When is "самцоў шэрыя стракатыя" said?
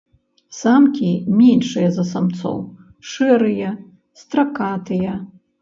2.13-5.11